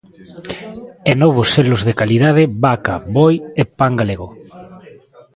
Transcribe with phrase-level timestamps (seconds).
[1.09, 4.27] E novos selos de calidade: vaca, boi e pan galego.